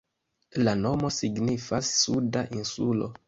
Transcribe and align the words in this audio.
La 0.67 0.73
nomo 0.79 1.11
signifas 1.17 1.93
"Suda 1.99 2.45
insulo". 2.61 3.15